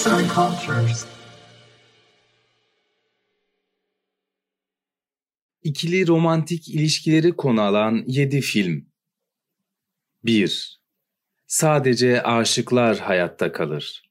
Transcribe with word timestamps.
Arts 0.00 0.06
and 0.06 0.30
Cultures. 0.34 1.04
İkili 5.62 6.06
romantik 6.06 6.68
ilişkileri 6.68 7.32
konu 7.32 7.60
alan 7.60 8.04
7 8.06 8.40
film. 8.40 8.86
1. 10.24 10.80
Sadece 11.46 12.22
aşıklar 12.22 12.98
hayatta 12.98 13.52
kalır. 13.52 14.02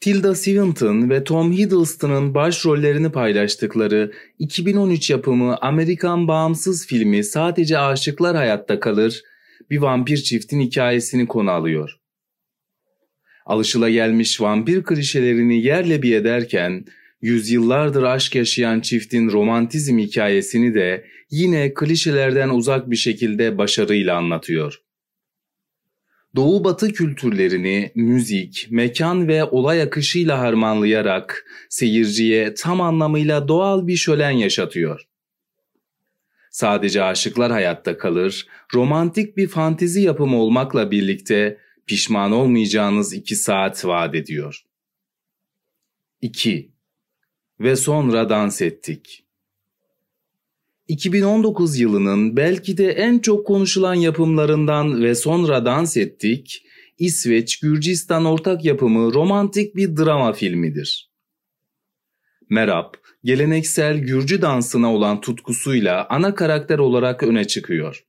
Tilda 0.00 0.34
Swinton 0.34 1.10
ve 1.10 1.24
Tom 1.24 1.52
Hiddleston'ın 1.52 2.34
başrollerini 2.34 3.12
paylaştıkları 3.12 4.12
2013 4.38 5.10
yapımı 5.10 5.56
Amerikan 5.60 6.28
bağımsız 6.28 6.86
filmi 6.86 7.24
Sadece 7.24 7.78
Aşıklar 7.78 8.36
Hayatta 8.36 8.80
Kalır, 8.80 9.22
bir 9.70 9.78
vampir 9.78 10.16
çiftin 10.16 10.60
hikayesini 10.60 11.26
konu 11.26 11.50
alıyor. 11.50 11.98
Alışılagelmiş 13.48 14.40
vampir 14.40 14.82
klişelerini 14.82 15.62
yerle 15.62 16.02
bir 16.02 16.16
ederken, 16.16 16.84
yüzyıllardır 17.22 18.02
aşk 18.02 18.34
yaşayan 18.34 18.80
çiftin 18.80 19.30
romantizm 19.30 19.98
hikayesini 19.98 20.74
de 20.74 21.04
yine 21.30 21.74
klişelerden 21.74 22.48
uzak 22.48 22.90
bir 22.90 22.96
şekilde 22.96 23.58
başarıyla 23.58 24.16
anlatıyor. 24.16 24.82
Doğu 26.36 26.64
batı 26.64 26.92
kültürlerini 26.92 27.92
müzik, 27.94 28.66
mekan 28.70 29.28
ve 29.28 29.44
olay 29.44 29.82
akışıyla 29.82 30.38
harmanlayarak 30.38 31.46
seyirciye 31.68 32.54
tam 32.54 32.80
anlamıyla 32.80 33.48
doğal 33.48 33.86
bir 33.86 33.96
şölen 33.96 34.30
yaşatıyor. 34.30 35.00
Sadece 36.50 37.02
aşıklar 37.02 37.52
hayatta 37.52 37.98
kalır, 37.98 38.46
romantik 38.74 39.36
bir 39.36 39.48
fantezi 39.48 40.00
yapımı 40.02 40.42
olmakla 40.42 40.90
birlikte 40.90 41.58
pişman 41.88 42.32
olmayacağınız 42.32 43.12
iki 43.12 43.36
saat 43.36 43.84
vaat 43.84 44.14
ediyor. 44.14 44.64
2. 46.20 46.72
Ve 47.60 47.76
sonra 47.76 48.28
dans 48.28 48.62
ettik. 48.62 49.24
2019 50.88 51.78
yılının 51.78 52.36
belki 52.36 52.78
de 52.78 52.90
en 52.90 53.18
çok 53.18 53.46
konuşulan 53.46 53.94
yapımlarından 53.94 55.02
ve 55.02 55.14
sonra 55.14 55.64
dans 55.64 55.96
ettik, 55.96 56.62
İsveç-Gürcistan 56.98 58.24
ortak 58.24 58.64
yapımı 58.64 59.14
romantik 59.14 59.76
bir 59.76 59.96
drama 59.96 60.32
filmidir. 60.32 61.10
Merab, 62.50 62.94
geleneksel 63.24 63.98
Gürcü 63.98 64.42
dansına 64.42 64.94
olan 64.94 65.20
tutkusuyla 65.20 66.06
ana 66.10 66.34
karakter 66.34 66.78
olarak 66.78 67.22
öne 67.22 67.46
çıkıyor. 67.46 68.07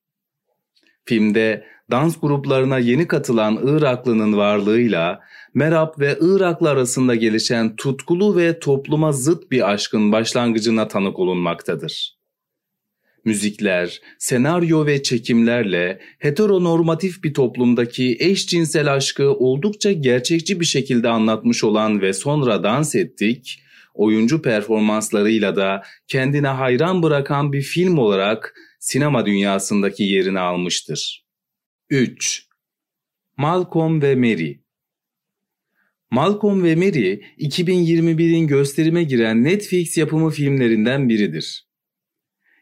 Filmde 1.10 1.64
dans 1.92 2.20
gruplarına 2.22 2.80
yeni 2.80 3.08
katılan 3.08 3.68
Iraklının 3.68 4.38
varlığıyla 4.38 5.20
Merab 5.54 6.00
ve 6.00 6.18
Iraklı 6.22 6.70
arasında 6.70 7.16
gelişen 7.16 7.76
tutkulu 7.76 8.38
ve 8.38 8.60
topluma 8.60 9.12
zıt 9.12 9.52
bir 9.52 9.72
aşkın 9.72 10.12
başlangıcına 10.12 10.88
tanık 10.88 11.20
olunmaktadır. 11.20 12.18
Müzikler, 13.26 14.02
senaryo 14.20 14.86
ve 14.86 15.04
çekimlerle 15.04 16.00
heteronormatif 16.20 17.24
bir 17.24 17.34
toplumdaki 17.34 18.18
eşcinsel 18.20 18.94
aşkı 18.94 19.32
oldukça 19.32 19.92
gerçekçi 19.92 20.60
bir 20.60 20.66
şekilde 20.66 21.10
anlatmış 21.10 21.64
olan 21.64 22.02
ve 22.02 22.14
sonra 22.14 22.64
dans 22.64 22.96
ettik, 22.96 23.64
oyuncu 23.94 24.42
performanslarıyla 24.42 25.56
da 25.56 25.84
kendine 26.08 26.48
hayran 26.48 27.04
bırakan 27.04 27.54
bir 27.54 27.62
film 27.62 27.98
olarak 27.98 28.54
sinema 28.80 29.26
dünyasındaki 29.26 30.04
yerini 30.04 30.40
almıştır. 30.40 31.26
3. 31.90 32.48
Malcolm 33.38 34.02
ve 34.02 34.16
Mary 34.16 34.54
Malcolm 36.12 36.64
ve 36.64 36.76
Mary 36.76 37.22
2021'in 37.38 38.48
gösterime 38.48 39.04
giren 39.04 39.44
Netflix 39.44 39.98
yapımı 39.98 40.30
filmlerinden 40.30 41.10
biridir. 41.10 41.68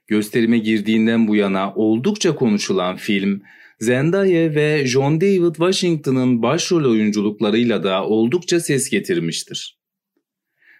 Gösterime 0.08 0.58
girdiğinden 0.58 1.28
bu 1.28 1.36
yana 1.36 1.74
oldukça 1.74 2.36
konuşulan 2.36 2.96
film, 2.96 3.42
Zendaya 3.80 4.56
ve 4.56 4.88
John 4.88 5.22
David 5.22 5.56
Washington'ın 5.56 6.42
başrol 6.42 6.92
oyunculuklarıyla 6.92 7.84
da 7.84 8.06
oldukça 8.06 8.60
ses 8.60 8.90
getirmiştir. 8.90 9.78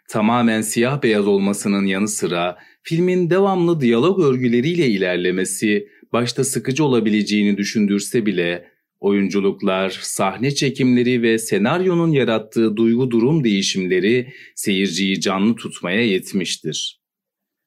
Tamamen 0.10 0.62
siyah 0.62 1.04
beyaz 1.04 1.28
olmasının 1.28 1.86
yanı 1.86 2.08
sıra 2.08 2.58
filmin 2.88 3.30
devamlı 3.30 3.82
diyalog 3.82 4.20
örgüleriyle 4.20 4.88
ilerlemesi 4.88 5.88
başta 6.14 6.44
sıkıcı 6.44 6.86
olabileceğini 6.86 7.58
düşündürse 7.58 8.26
bile 8.26 8.68
oyunculuklar, 9.00 10.00
sahne 10.02 10.52
çekimleri 10.56 11.22
ve 11.22 11.38
senaryonun 11.38 12.12
yarattığı 12.12 12.78
duygu 12.78 13.12
durum 13.12 13.44
değişimleri 13.44 14.34
seyirciyi 14.56 15.22
canlı 15.22 15.56
tutmaya 15.56 16.06
yetmiştir. 16.06 17.02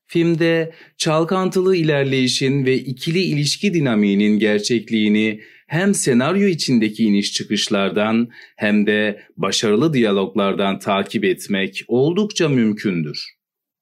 Filmde 0.07 0.73
çalkantılı 0.97 1.77
ilerleyişin 1.77 2.67
ve 2.67 2.75
ikili 2.75 3.23
ilişki 3.23 3.75
dinamiğinin 3.75 4.39
gerçekliğini 4.39 5.41
hem 5.67 5.95
senaryo 5.95 6.47
içindeki 6.49 7.05
iniş 7.05 7.33
çıkışlardan 7.33 8.29
hem 8.57 8.87
de 8.87 9.21
başarılı 9.37 9.93
diyaloglardan 9.93 10.79
takip 10.79 11.25
etmek 11.25 11.85
oldukça 11.89 12.49
mümkündür. 12.49 13.25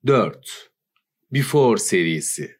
4. 0.06 0.67
Before 1.32 1.76
serisi 1.78 2.50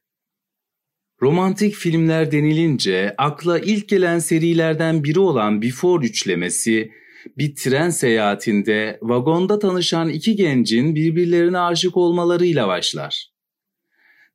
Romantik 1.22 1.74
filmler 1.74 2.32
denilince 2.32 3.14
akla 3.18 3.58
ilk 3.58 3.88
gelen 3.88 4.18
serilerden 4.18 5.04
biri 5.04 5.20
olan 5.20 5.62
Before 5.62 6.06
üçlemesi 6.06 6.92
bir 7.38 7.54
tren 7.54 7.90
seyahatinde 7.90 8.98
vagonda 9.02 9.58
tanışan 9.58 10.08
iki 10.08 10.36
gencin 10.36 10.94
birbirlerine 10.94 11.58
aşık 11.58 11.96
olmalarıyla 11.96 12.68
başlar. 12.68 13.30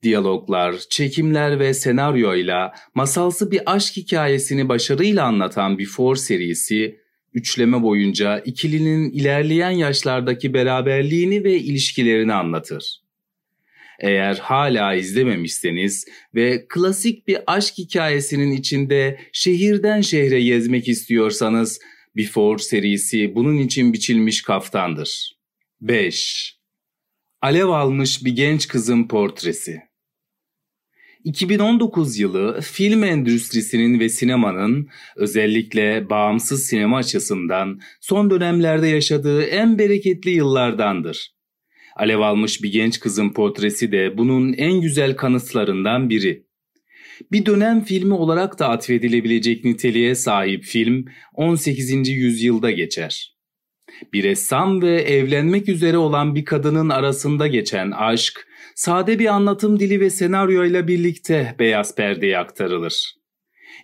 Diyaloglar, 0.04 0.76
çekimler 0.90 1.60
ve 1.60 1.74
senaryoyla 1.74 2.74
masalsı 2.96 3.52
bir 3.52 3.62
aşk 3.66 3.98
hikayesini 3.98 4.70
başarıyla 4.70 5.26
anlatan 5.26 5.80
Before 5.80 6.20
serisi, 6.20 7.00
üçleme 7.34 7.82
boyunca 7.82 8.40
ikilinin 8.40 9.12
ilerleyen 9.12 9.72
yaşlardaki 9.72 10.54
beraberliğini 10.54 11.44
ve 11.44 11.60
ilişkilerini 11.60 12.34
anlatır. 12.34 13.03
Eğer 14.04 14.36
hala 14.36 14.94
izlememişseniz 14.96 16.06
ve 16.36 16.66
klasik 16.70 17.28
bir 17.28 17.38
aşk 17.48 17.78
hikayesinin 17.78 18.52
içinde 18.52 19.20
şehirden 19.32 20.02
şehre 20.02 20.42
gezmek 20.42 20.88
istiyorsanız 20.88 21.80
Before 22.18 22.58
serisi 22.58 23.36
bunun 23.36 23.58
için 23.58 23.94
biçilmiş 23.94 24.42
kaftandır. 24.42 25.38
5. 25.82 26.58
Alev 27.42 27.68
almış 27.68 28.26
bir 28.26 28.36
genç 28.36 28.68
kızın 28.68 29.08
portresi 29.08 29.82
2019 31.24 32.20
yılı 32.20 32.62
film 32.62 33.04
endüstrisinin 33.04 34.00
ve 34.00 34.10
sinemanın 34.10 34.90
özellikle 35.16 36.10
bağımsız 36.10 36.66
sinema 36.66 36.98
açısından 36.98 37.80
son 38.02 38.30
dönemlerde 38.30 38.88
yaşadığı 38.88 39.44
en 39.44 39.78
bereketli 39.78 40.32
yıllardandır. 40.32 41.33
Alev 41.96 42.20
almış 42.20 42.64
bir 42.64 42.72
genç 42.72 43.00
kızın 43.00 43.30
portresi 43.30 43.92
de 43.92 44.18
bunun 44.18 44.54
en 44.54 44.82
güzel 44.82 45.16
kanıtlarından 45.16 46.10
biri. 46.10 46.46
Bir 47.32 47.46
dönem 47.46 47.84
filmi 47.84 48.14
olarak 48.14 48.60
da 48.60 48.70
atfedilebilecek 48.70 49.66
niteliğe 49.66 50.16
sahip 50.16 50.64
film 50.64 51.06
18. 51.34 52.10
yüzyılda 52.10 52.72
geçer. 52.72 53.34
Bir 54.14 54.24
ressam 54.24 54.82
ve 54.82 55.02
evlenmek 55.02 55.70
üzere 55.70 55.98
olan 55.98 56.36
bir 56.36 56.46
kadının 56.46 56.90
arasında 56.90 57.48
geçen 57.48 57.92
aşk 57.92 58.48
sade 58.76 59.20
bir 59.20 59.26
anlatım 59.26 59.80
dili 59.80 60.00
ve 60.00 60.10
senaryoyla 60.10 60.88
birlikte 60.88 61.56
beyaz 61.60 61.96
perdeye 61.96 62.38
aktarılır. 62.38 63.23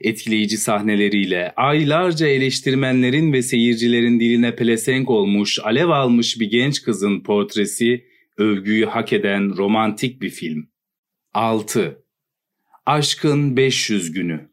Etkileyici 0.02 0.58
sahneleriyle 0.58 1.54
aylarca 1.56 2.28
eleştirmenlerin 2.28 3.34
ve 3.34 3.42
seyircilerin 3.42 4.20
diline 4.20 4.56
pelesenk 4.56 5.10
olmuş, 5.10 5.60
alev 5.64 5.90
almış 5.90 6.40
bir 6.40 6.50
genç 6.50 6.82
kızın 6.82 7.24
portresi 7.24 8.06
övgüyü 8.38 8.86
hak 8.86 9.14
eden 9.14 9.58
romantik 9.58 10.22
bir 10.22 10.30
film. 10.30 10.70
6. 11.34 12.04
Aşkın 12.86 13.58
500 13.58 14.12
Günü 14.12 14.50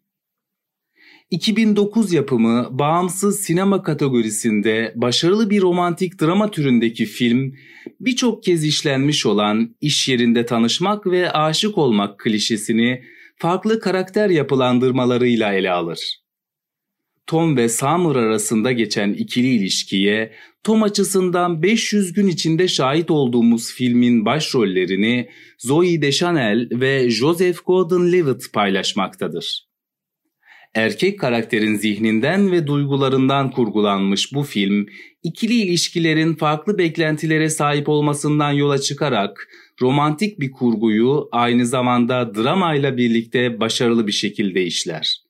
2009 1.31 2.13
yapımı 2.13 2.69
bağımsız 2.71 3.41
sinema 3.41 3.83
kategorisinde 3.83 4.93
başarılı 4.97 5.51
bir 5.51 5.61
romantik 5.61 6.21
drama 6.21 6.51
türündeki 6.51 7.07
film 7.07 7.55
birçok 8.01 8.43
kez 8.43 8.65
işlenmiş 8.65 9.27
olan 9.27 9.77
iş 9.81 10.09
yerinde 10.09 10.47
tanışmak 10.47 11.07
ve 11.07 11.33
aşık 11.33 11.79
olmak 11.79 12.19
klişesini 12.19 13.03
farklı 13.37 13.81
karakter 13.81 14.31
yapılandırmalarıyla 14.31 15.53
ele 15.53 15.71
alır. 15.71 15.99
Tom 17.27 17.57
ve 17.57 17.69
Summer 17.69 18.17
arasında 18.17 18.73
geçen 18.73 19.13
ikili 19.13 19.49
ilişkiye 19.49 20.33
Tom 20.65 20.83
açısından 20.83 21.63
500 21.63 22.13
gün 22.13 22.27
içinde 22.27 22.69
şahit 22.69 23.11
olduğumuz 23.11 23.73
filmin 23.73 24.25
başrollerini 24.25 25.29
Zoe 25.59 26.03
Deschanel 26.03 26.69
ve 26.73 27.11
Joseph 27.11 27.59
Gordon-Levitt 27.59 28.53
paylaşmaktadır. 28.53 29.67
Erkek 30.75 31.21
karakterin 31.21 31.77
zihninden 31.77 32.53
ve 32.53 32.67
duygularından 32.67 33.51
kurgulanmış 33.51 34.35
bu 34.35 34.43
film, 34.43 34.87
ikili 35.23 35.55
ilişkilerin 35.55 36.35
farklı 36.35 36.79
beklentilere 36.79 37.51
sahip 37.51 37.89
olmasından 37.89 38.53
yola 38.53 38.79
çıkarak 38.79 39.49
romantik 39.81 40.41
bir 40.41 40.51
kurguyu 40.51 41.29
aynı 41.33 41.67
zamanda 41.67 42.35
dramayla 42.35 42.97
birlikte 42.97 43.61
başarılı 43.61 44.07
bir 44.07 44.13
şekilde 44.13 44.65
işler. 44.65 45.27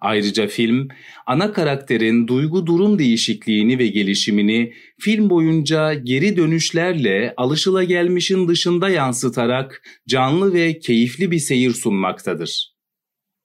Ayrıca 0.00 0.46
film, 0.46 0.88
ana 1.26 1.52
karakterin 1.52 2.28
duygu 2.28 2.66
durum 2.66 2.98
değişikliğini 2.98 3.78
ve 3.78 3.86
gelişimini 3.86 4.74
film 5.00 5.30
boyunca 5.30 5.94
geri 5.94 6.36
dönüşlerle 6.36 7.34
alışılagelmişin 7.36 8.48
dışında 8.48 8.88
yansıtarak 8.88 9.82
canlı 10.08 10.54
ve 10.54 10.78
keyifli 10.78 11.30
bir 11.30 11.38
seyir 11.38 11.70
sunmaktadır. 11.70 12.74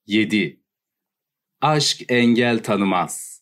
7. 0.07 0.59
Aşk 1.61 2.01
engel 2.09 2.63
tanımaz. 2.63 3.34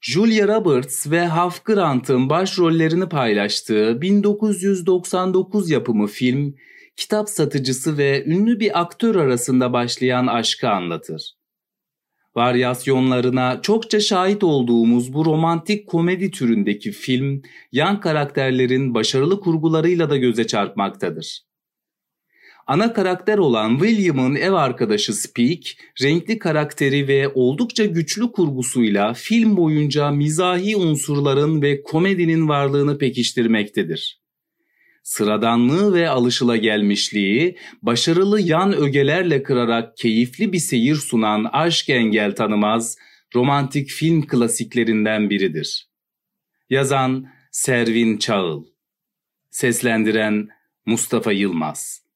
Julia 0.00 0.48
Roberts 0.48 1.10
ve 1.10 1.28
Hugh 1.28 1.64
Grant'ın 1.64 2.30
başrollerini 2.30 3.08
paylaştığı 3.08 4.00
1999 4.02 5.70
yapımı 5.70 6.06
film, 6.06 6.54
kitap 6.96 7.28
satıcısı 7.28 7.98
ve 7.98 8.24
ünlü 8.24 8.60
bir 8.60 8.80
aktör 8.80 9.16
arasında 9.16 9.72
başlayan 9.72 10.26
aşkı 10.26 10.68
anlatır. 10.70 11.34
Varyasyonlarına 12.34 13.62
çokça 13.62 14.00
şahit 14.00 14.44
olduğumuz 14.44 15.12
bu 15.12 15.24
romantik 15.24 15.86
komedi 15.88 16.30
türündeki 16.30 16.92
film, 16.92 17.42
yan 17.72 18.00
karakterlerin 18.00 18.94
başarılı 18.94 19.40
kurgularıyla 19.40 20.10
da 20.10 20.16
göze 20.16 20.46
çarpmaktadır. 20.46 21.47
Ana 22.68 22.92
karakter 22.92 23.38
olan 23.38 23.78
William'ın 23.78 24.34
ev 24.34 24.52
arkadaşı 24.52 25.14
Speak, 25.14 25.62
renkli 26.02 26.38
karakteri 26.38 27.08
ve 27.08 27.28
oldukça 27.28 27.84
güçlü 27.84 28.32
kurgusuyla 28.32 29.14
film 29.14 29.56
boyunca 29.56 30.10
mizahi 30.10 30.76
unsurların 30.76 31.62
ve 31.62 31.82
komedinin 31.82 32.48
varlığını 32.48 32.98
pekiştirmektedir. 32.98 34.20
Sıradanlığı 35.02 35.94
ve 35.94 36.08
alışılagelmişliği 36.08 37.58
başarılı 37.82 38.40
yan 38.40 38.72
ögelerle 38.72 39.42
kırarak 39.42 39.96
keyifli 39.96 40.52
bir 40.52 40.58
seyir 40.58 40.96
sunan 40.96 41.44
Aşk 41.52 41.88
Engel 41.88 42.34
Tanımaz 42.34 42.96
romantik 43.34 43.88
film 43.88 44.26
klasiklerinden 44.26 45.30
biridir. 45.30 45.88
Yazan 46.70 47.26
Servin 47.52 48.18
Çağıl 48.18 48.64
Seslendiren 49.50 50.48
Mustafa 50.86 51.32
Yılmaz 51.32 52.07